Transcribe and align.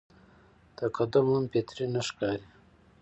تقدم 0.77 1.25
هم 1.35 1.43
فطري 1.53 1.85
نه 1.93 2.01
ښکاري. 2.07 2.47